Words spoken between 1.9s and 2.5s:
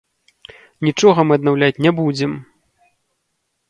будзем!